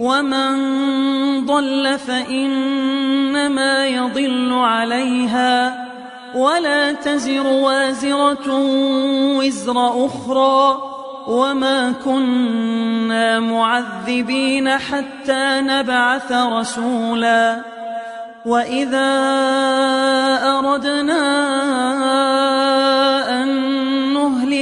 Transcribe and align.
ومن 0.00 1.46
ضل 1.46 1.98
فإنما 1.98 3.86
يضل 3.86 4.52
عليها 4.52 5.86
ولا 6.34 6.92
تزر 6.92 7.46
وازرة 7.46 8.48
وزر 9.36 10.06
أخرى 10.06 10.78
وما 11.28 11.92
كنا 12.04 13.40
معذبين 13.40 14.68
حتى 14.68 15.60
نبعث 15.60 16.32
رسولا 16.32 17.60
وإذا 18.46 19.10
أردنا 20.58 21.20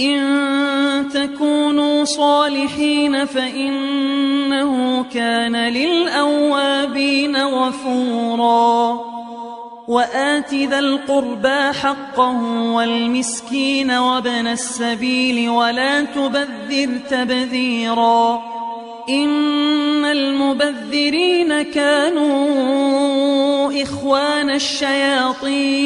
إن 0.00 1.08
تكونوا 1.14 2.04
صالحين 2.04 3.24
فإنه 3.24 5.04
كان 5.04 5.56
للأوابين 5.56 7.36
غفورا. 7.36 9.00
وآت 9.88 10.54
ذا 10.54 10.78
القربى 10.78 11.72
حقه 11.72 12.62
والمسكين 12.72 13.90
وابن 13.90 14.46
السبيل 14.46 15.48
ولا 15.48 16.02
تبذر 16.02 16.98
تبذيرا. 17.10 18.42
إن 19.08 20.04
المبذرين 20.04 21.62
كانوا 21.62 23.02
إخوان 23.82 24.50
الشياطين. 24.50 25.78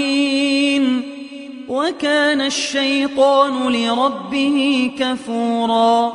وكان 1.73 2.41
الشيطان 2.41 3.73
لربه 3.73 4.91
كفورا 4.99 6.13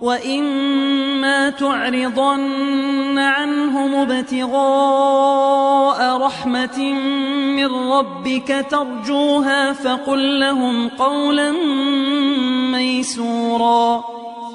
وإما 0.00 1.50
تعرضن 1.50 3.18
عنهم 3.18 3.94
ابتغاء 3.94 4.56
رحمة 6.16 6.80
من 7.56 7.66
ربك 7.66 8.66
ترجوها 8.70 9.72
فقل 9.72 10.40
لهم 10.40 10.88
قولا 10.88 11.52
ميسورا 12.70 14.04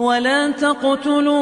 ولا 0.00 0.50
تقتلوا 0.50 1.34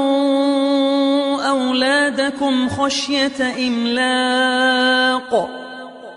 أولادكم 1.42 2.68
خشية 2.68 3.68
إملاق. 3.68 5.48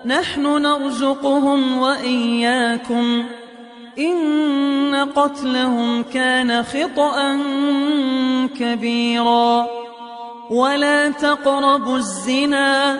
نحن 0.06 0.62
نرزقهم 0.62 1.78
وإياكم. 1.78 3.24
إن 4.00 4.96
قتلهم 5.16 6.04
كان 6.04 6.64
خطأ 6.64 7.40
كبيرا. 8.60 9.68
ولا 10.50 11.10
تقربوا 11.10 11.98
الزنا. 11.98 13.00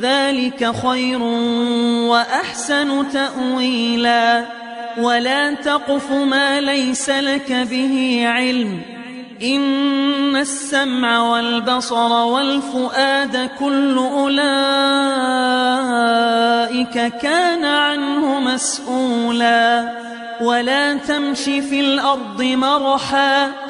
ذلك 0.00 0.72
خير 0.86 1.22
وأحسن 2.08 3.10
تأويلا. 3.12 4.44
ولا 4.98 5.54
تقف 5.54 6.12
ما 6.12 6.60
ليس 6.60 7.10
لك 7.10 7.52
به 7.52 8.22
علم. 8.26 8.80
إن 9.42 10.36
السمع 10.36 11.22
والبصر 11.22 12.12
والفؤاد 12.12 13.50
كل 13.58 13.98
أولئك 13.98 14.42
كان 17.22 17.64
عنه 17.64 18.40
مسؤولا. 18.40 19.92
ولا 20.40 20.94
تمش 20.94 21.42
في 21.42 21.80
الأرض 21.80 22.42
مرحا. 22.42 23.69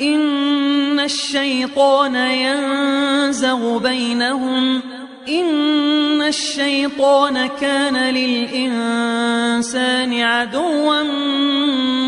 إن 0.00 1.00
الشيطان 1.00 2.16
ينزغ 2.16 3.78
بينهم. 3.78 4.82
إن 5.28 6.22
الشيطان 6.22 7.46
كان 7.46 8.14
للإنسان 8.14 10.20
عدوا 10.20 11.02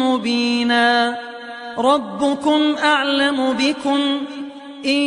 مبينا. 0.04 1.18
ربكم 1.78 2.74
أعلم 2.84 3.52
بكم. 3.52 4.00
إن 4.84 5.00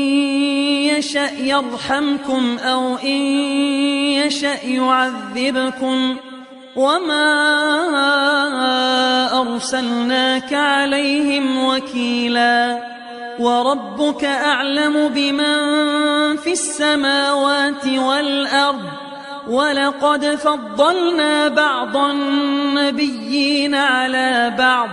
يشأ 0.97 1.39
يرحمكم 1.39 2.57
أو 2.57 2.95
إن 2.95 3.21
يشأ 4.25 4.65
يعذبكم. 4.65 6.15
وما 6.75 7.31
أرسلناك 9.41 10.53
عليهم 10.53 11.65
وكيلا 11.65 12.91
وربك 13.39 14.23
أعلم 14.25 15.07
بمن 15.07 15.57
في 16.37 16.51
السماوات 16.51 17.87
والأرض 17.87 18.81
ولقد 19.47 20.25
فضلنا 20.25 21.47
بعض 21.47 21.97
النبيين 21.97 23.75
على 23.75 24.55
بعض 24.57 24.89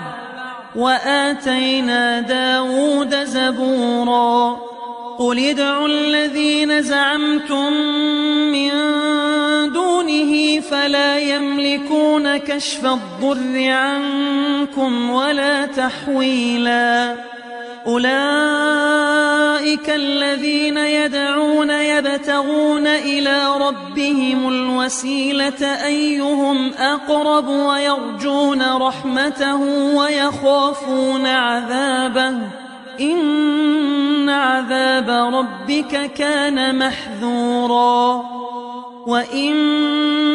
وآتينا 0.77 2.21
داود 2.21 3.25
زبورا 3.25 4.61
قل 5.19 5.39
ادعوا 5.39 5.89
الذين 5.89 6.83
زعمتم 6.83 7.73
من 8.53 8.71
دونه 9.73 9.98
فلا 10.61 11.19
يملكون 11.19 12.37
كشف 12.37 12.85
الضر 12.85 13.71
عنكم 13.71 15.11
ولا 15.11 15.67
تحويلا؟ 15.67 17.15
أولئك 17.87 19.91
الذين 19.91 20.77
يدعون 20.77 21.71
يبتغون 21.71 22.87
إلى 22.87 23.47
ربهم 23.61 24.49
الوسيلة 24.49 25.85
أيهم 25.85 26.73
أقرب 26.73 27.49
ويرجون 27.49 28.77
رحمته 28.77 29.61
ويخافون 29.97 31.27
عذابه. 31.27 32.68
إن 33.01 34.29
عذاب 34.29 35.11
ربك 35.35 36.13
كان 36.13 36.79
محذورا. 36.79 38.23
وإن 39.07 39.55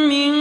من 0.10 0.34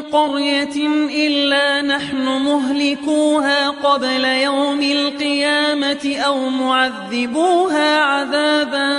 قرية 0.00 0.88
إلا 1.26 1.82
نحن 1.82 2.24
مهلكوها 2.24 3.68
قبل 3.68 4.24
يوم 4.24 4.82
القيامة 4.82 6.16
أو 6.26 6.48
معذبوها 6.48 8.00
عذابا 8.00 8.94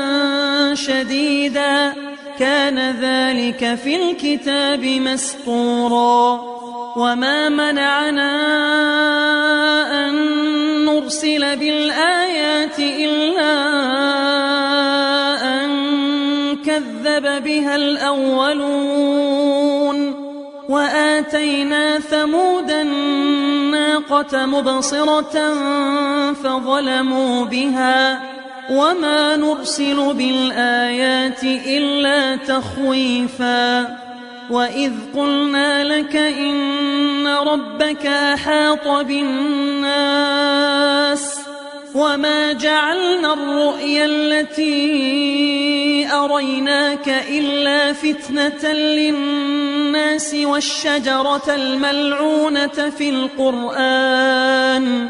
شديدا. 0.76 1.94
كان 2.40 2.80
ذلك 3.02 3.76
في 3.84 3.96
الكتاب 3.96 4.86
مسطورا. 4.86 6.42
وما 6.96 7.50
منعنا 7.50 8.32
أن 10.08 10.49
نرسل 11.00 11.58
بالآيات 11.58 12.80
إلا 12.80 13.54
أن 15.44 15.70
كذب 16.66 17.44
بها 17.44 17.76
الأولون 17.76 19.20
وآتينا 20.70 22.00
ثمود 22.00 22.72
الناقة 22.72 24.46
مبصرة 24.46 25.54
فظلموا 26.34 27.46
بها 27.46 28.22
وما 28.72 29.36
نرسل 29.38 30.14
بالآيات 30.14 31.44
إلا 31.44 32.36
تخويفا 32.36 34.09
وإذ 34.50 34.92
قلنا 35.16 35.84
لك 35.84 36.16
إن 36.16 37.28
ربك 37.28 38.06
أحاط 38.06 38.88
بالناس 38.88 40.40
وما 41.96 42.54
جعلنا 42.54 43.34
الرؤيا 43.34 44.06
التي 44.06 46.08
أريناك 46.12 47.10
إلا 47.30 47.94
فتنة 47.94 48.72
للناس 48.74 50.36
والشجرة 50.36 51.56
الملعونة 51.56 52.90
في 52.98 53.10
القرآن 53.10 55.10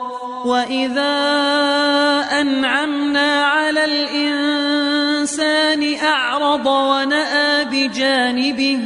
وإذا 0.45 1.11
أنعمنا 2.41 3.45
على 3.45 3.85
الإنسان 3.85 5.95
أعرض 6.03 6.67
ونأى 6.67 7.65
بجانبه 7.65 8.79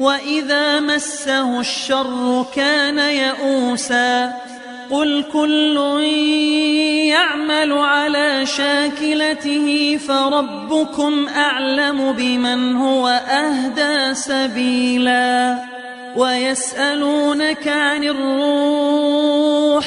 وإذا 0.00 0.80
مسه 0.80 1.60
الشر 1.60 2.46
كان 2.54 2.98
يئوسا 2.98 4.32
قل 4.90 5.24
كل 5.32 5.76
يعمل 7.08 7.72
على 7.72 8.46
شاكلته 8.46 9.98
فربكم 10.08 11.28
أعلم 11.28 12.12
بمن 12.12 12.76
هو 12.76 13.08
أهدى 13.08 14.14
سبيلا 14.14 15.58
ويسألونك 16.16 17.68
عن 17.68 18.04
الروح 18.04 19.86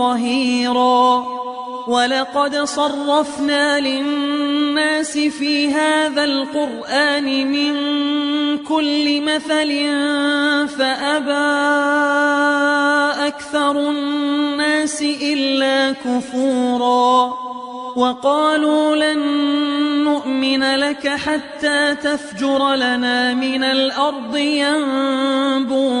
ظهيرا. 0.00 1.24
ولقد 1.86 2.56
صرفنا 2.56 3.80
للناس 3.80 5.18
في 5.18 5.74
هذا 5.74 6.24
القرآن 6.24 7.52
من 7.52 7.74
كل 8.58 9.20
مثل 9.20 9.70
فأبى 10.78 11.50
أكثر 13.28 13.90
الناس 13.90 15.02
إلا 15.02 15.92
كفورا. 15.92 17.34
وقالوا 17.96 18.96
لن 18.96 19.18
نؤمن 20.04 20.74
لك 20.76 21.08
حتى 21.08 21.94
تفجر 21.94 22.74
لنا 22.74 23.34
من 23.34 23.64
الأرض 23.64 24.36
ينبوعا. 24.36 26.00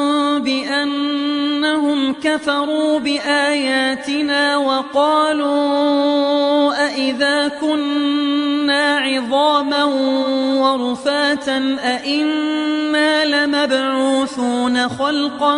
كفروا 2.23 2.99
بآياتنا 2.99 4.57
وقالوا 4.57 5.51
أئذا 6.85 7.47
كنا 7.47 8.97
عظاما 8.97 9.83
ورفاتا 10.61 11.77
أئنا 11.83 13.25
لمبعوثون 13.25 14.89
خلقا 14.89 15.57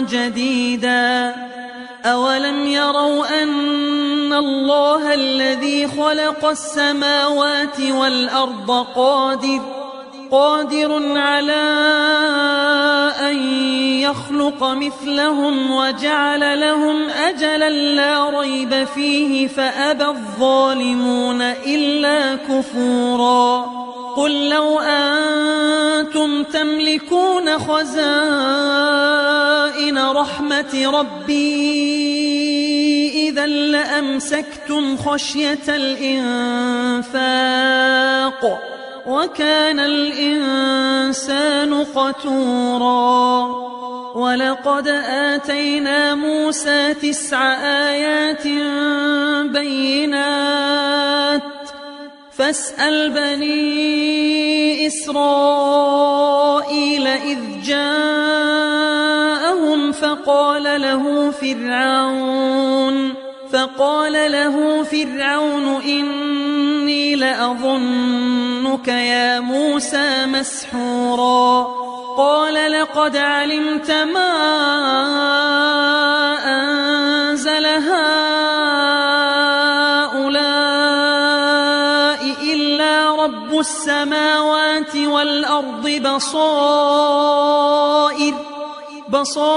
جديدا 0.00 1.34
أولم 2.04 2.66
يروا 2.66 3.42
أن 3.42 4.32
الله 4.32 5.14
الذي 5.14 5.88
خلق 5.88 6.44
السماوات 6.44 7.80
والأرض 7.80 8.86
قادر 8.96 9.83
قادر 10.30 11.18
على 11.18 11.64
أن 13.20 13.36
يخلق 14.00 14.64
مثلهم 14.64 15.70
وجعل 15.70 16.60
لهم 16.60 17.08
أجلا 17.08 17.70
لا 17.70 18.40
ريب 18.40 18.84
فيه 18.84 19.46
فأبى 19.48 20.04
الظالمون 20.04 21.42
إلا 21.42 22.34
كفورا 22.34 23.84
قل 24.16 24.48
لو 24.48 24.78
أنتم 24.80 26.42
تملكون 26.42 27.58
خزائن 27.58 27.94
رحمة 29.98 30.90
ربي 30.98 32.14
إذا 33.28 33.46
لأمسكتم 33.46 34.96
خشية 34.96 35.58
الإنفاق 35.68 37.14
وكان 39.06 39.80
الإنسان 39.80 41.74
قتورا. 41.84 43.46
ولقد 44.14 44.88
آتينا 45.08 46.14
موسى 46.14 46.94
تسع 46.94 47.52
آيات 47.62 48.46
بينات. 49.52 51.42
فاسأل 52.38 53.10
بني 53.10 54.86
إسرائيل 54.86 56.26
إذ 57.06 57.38
جاءهم 57.66 58.32
فقال 59.92 60.62
له 60.62 61.30
فرعون 61.30 63.14
فقال 63.54 64.12
له 64.12 64.82
فرعون 64.82 65.82
إني 65.82 67.14
لأظنك 67.14 68.88
يا 68.88 69.40
موسى 69.40 70.26
مسحورا. 70.26 71.66
قال 72.16 72.72
لقد 72.72 73.16
علمت 73.16 73.90
ما 73.90 74.34
أنزل 76.46 77.66
هؤلاء 77.66 77.94
إلا 82.42 83.14
رب 83.24 83.58
السماوات 83.58 84.96
والأرض 84.96 85.88
بصائر 85.88 86.94
بصائر 89.08 89.54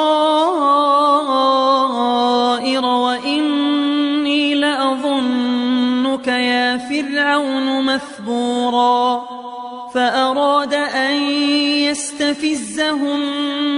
وإني 2.85 3.76
لأظنك 6.17 6.27
يا 6.27 6.77
فرعون 6.77 7.85
مثبورا 7.85 9.27
فأراد 9.93 10.73
أن 10.73 11.13
يستفزهم 11.85 13.19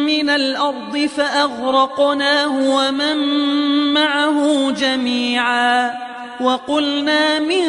من 0.06 0.30
الأرض 0.30 0.98
فأغرقناه 0.98 2.76
ومن 2.76 3.18
معه 3.94 4.72
جميعا 4.72 5.92
وقلنا 6.42 7.40
من 7.40 7.68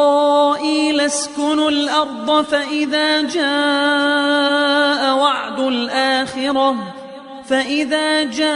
اسكنوا 1.01 1.71
الأرض 1.71 2.45
فإذا 2.45 3.21
جاء 3.21 5.17
وعد 5.17 5.59
الآخرة 5.59 7.02
فإذا 7.53 8.23
جاء 8.23 8.53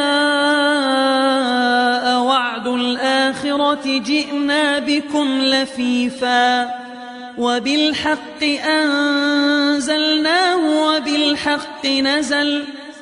وعد 2.20 2.66
الآخرة 2.66 3.98
جئنا 3.98 4.78
بكم 4.78 5.40
لفيفا 5.40 6.70
وبالحق 7.38 8.44
أنزلناه 8.68 10.56
وبالحق 10.56 11.86
نزل 11.86 12.64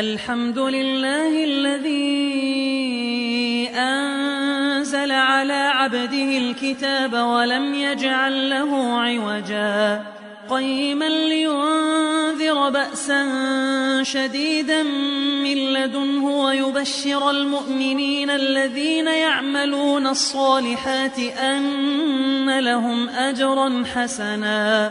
الحمد 0.00 0.58
لله 0.58 1.44
الذي 1.44 2.08
أنزل 3.74 5.12
على 5.12 5.52
عبده 5.52 6.38
الكتاب 6.38 7.12
ولم 7.12 7.74
يجعل 7.74 8.50
له 8.50 9.00
عوجا. 9.00 10.02
قيما 10.50 11.08
لينذر 11.08 12.70
بأسا 12.70 13.22
شديدا 14.02 14.82
من 15.42 15.56
لدنه 15.72 16.24
ويبشر 16.24 17.30
المؤمنين 17.30 18.30
الذين 18.30 19.06
يعملون 19.06 20.06
الصالحات 20.06 21.18
أن 21.18 22.58
لهم 22.58 23.08
أجرا 23.08 23.84
حسنا. 23.94 24.90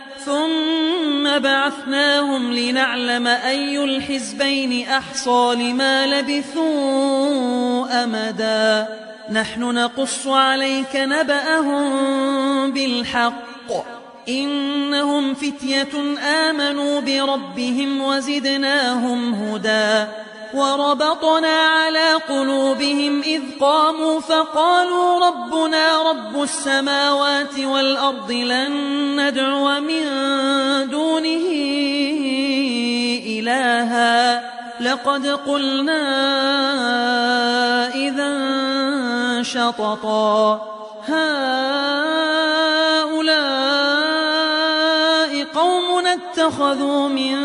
ثم 0.25 1.39
بعثناهم 1.39 2.53
لنعلم 2.53 3.27
أي 3.27 3.83
الحزبين 3.83 4.87
أحصى 4.87 5.55
لما 5.55 6.07
لبثوا 6.07 8.03
أمدا. 8.03 8.87
نحن 9.31 9.61
نقص 9.61 10.27
عليك 10.27 10.95
نبأهم 10.95 12.71
بالحق. 12.71 13.71
إنهم 14.29 15.33
فتية 15.33 16.17
آمنوا 16.49 17.01
بربهم 17.01 18.01
وزدناهم 18.01 19.33
هدى. 19.33 20.11
وربطنا 20.53 21.57
على 21.67 22.13
قلوبهم 22.13 23.21
إذ 23.21 23.41
قاموا 23.59 24.19
فقالوا 24.19 25.27
ربنا 25.27 25.70
السماوات 26.43 27.59
والأرض 27.59 28.31
لن 28.31 28.71
ندعو 29.19 29.79
من 29.79 30.03
دونه 30.89 31.47
إلها. 33.27 34.51
لقد 34.81 35.27
قلنا 35.27 36.03
إذا 37.95 38.33
شططا. 39.43 40.61
هؤلاء 41.07 41.43
قوم 45.43 46.07
اتخذوا 46.07 47.09
من 47.09 47.35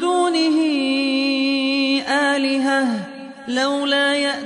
دونه 0.00 0.58
آلهة. 2.08 2.86
لولا 3.48 4.14
يأتون 4.14 4.45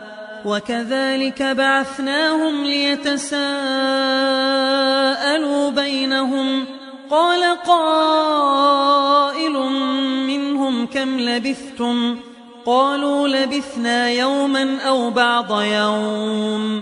وكذلك 0.45 1.43
بعثناهم 1.43 2.63
ليتساءلوا 2.63 3.41
بينهم. 5.69 6.65
قال 7.09 7.57
قائل 7.67 9.53
منهم 10.27 10.85
كم 10.85 11.19
لبثتم؟ 11.19 12.17
قالوا 12.65 13.27
لبثنا 13.27 14.09
يوما 14.09 14.77
أو 14.87 15.09
بعض 15.09 15.61
يوم. 15.61 16.81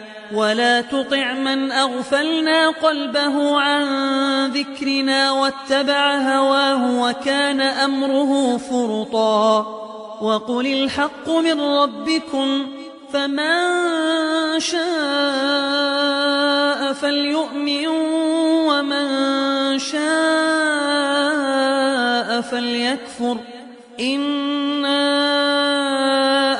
ولا 0.33 0.81
تطع 0.81 1.33
من 1.33 1.71
أغفلنا 1.71 2.69
قلبه 2.69 3.59
عن 3.59 3.85
ذكرنا 4.47 5.31
واتبع 5.31 6.17
هواه 6.17 7.03
وكان 7.03 7.61
أمره 7.61 8.57
فرطا 8.57 9.59
وقل 10.21 10.67
الحق 10.67 11.29
من 11.29 11.61
ربكم 11.61 12.67
فمن 13.13 14.59
شاء 14.59 14.81
فليؤمن 16.93 17.87
ومن 18.67 19.79
شاء 19.79 20.01
فليكفر 22.41 23.37
إنا 23.99 25.21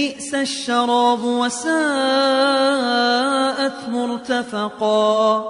بئس 0.00 0.34
الشراب 0.34 1.24
وساءت 1.24 1.78
مرتفقا. 3.88 5.44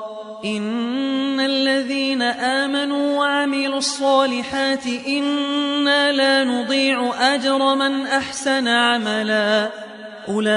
إن 0.45 1.41
الذين 1.41 2.23
آمنوا 2.23 3.19
وعملوا 3.19 3.79
الصالحات 3.79 4.87
إنا 5.07 6.13
لا 6.13 6.45
نضيع 6.45 7.13
أجر 7.35 7.75
من 7.75 8.07
أحسن 8.07 8.69
عملا. 8.69 9.71
أولئك 10.29 10.55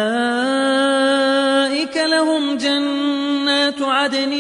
لهم 1.98 2.58
جنات 2.58 3.82
عدن 3.82 4.34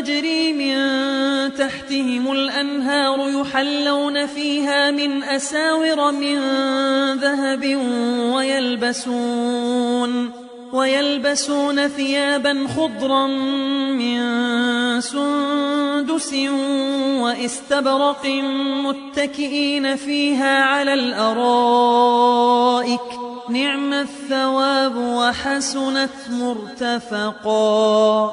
تجري 0.00 0.52
من 0.52 0.76
تحتهم 1.54 2.32
الأنهار 2.32 3.40
يحلون 3.40 4.26
فيها 4.26 4.90
من 4.90 5.22
أساور 5.22 6.12
من 6.12 6.38
ذهب 7.14 7.76
ويلبسون 8.34 10.30
ويلبسون 10.72 11.88
ثيابا 11.88 12.66
خضرا 12.76 13.26
من 13.92 14.20
سندس 15.00 16.34
واستبرق 17.20 18.26
متكئين 18.84 19.96
فيها 19.96 20.64
على 20.64 20.94
الأرائك. 20.94 23.00
نعم 23.48 23.92
الثواب 23.92 24.96
وحسنت 24.96 26.10
مرتفقا. 26.30 28.32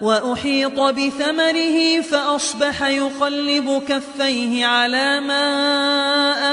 وأحيط 0.00 0.80
بثمره 0.80 2.00
فأصبح 2.00 2.82
يقلب 2.82 3.82
كفيه 3.88 4.66
على 4.66 5.20
ما 5.20 5.46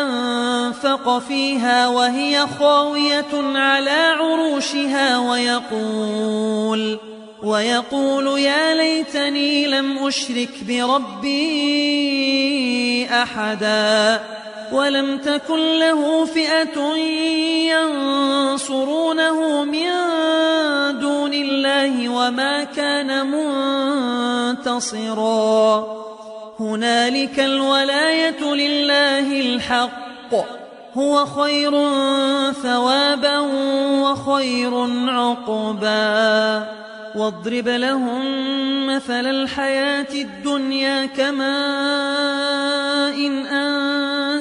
أنفق 0.01 1.19
فيها 1.19 1.87
وهي 1.87 2.47
خاوية 2.59 3.55
على 3.55 4.15
عروشها 4.19 5.19
ويقول 5.19 6.99
ويقول 7.43 8.39
يا 8.39 8.75
ليتني 8.75 9.67
لم 9.67 9.97
أشرك 9.97 10.49
بربي 10.67 12.13
أحدا 13.11 14.21
ولم 14.71 15.17
تكن 15.17 15.79
له 15.79 16.25
فئة 16.25 16.95
ينصرونه 18.53 19.63
من 19.63 19.89
دون 20.99 21.22
الله 21.74 22.09
وما 22.09 22.63
كان 22.63 23.28
منتصرا. 24.51 25.88
هنالك 26.59 27.39
الولاية 27.39 28.53
لله 28.53 29.41
الحق. 29.41 30.34
هو 30.97 31.26
خير 31.26 31.71
ثوابا 32.51 33.39
وخير 34.01 34.88
عقبا. 35.09 36.67
واضرب 37.15 37.67
لهم 37.67 38.24
مثل 38.88 39.26
الحياة 39.26 40.13
الدنيا 40.13 41.05
كماء 41.05 41.43
إن 43.28 43.47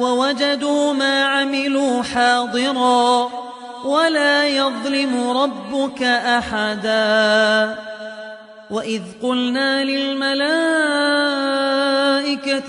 ووجدوا 0.00 0.92
ما 0.92 1.24
عملوا 1.24 2.02
حاضرا 2.02 3.30
ولا 3.84 4.46
يظلم 4.48 5.30
ربك 5.30 6.02
أحدا. 6.02 7.74
وإذ 8.70 9.02
قلنا 9.22 9.84
للملائكة 9.84 10.36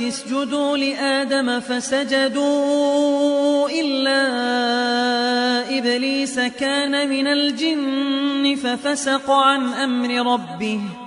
اسجدوا 0.07 0.77
لآدم 0.77 1.59
فسجدوا 1.59 2.89
إلا 3.69 4.21
إبليس 5.77 6.39
كان 6.39 7.09
من 7.09 7.27
الجن 7.27 8.55
ففسق 8.55 9.31
عن 9.31 9.73
أمر 9.73 10.33
ربه. 10.33 11.06